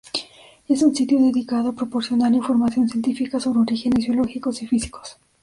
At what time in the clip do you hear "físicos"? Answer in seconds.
4.67-5.17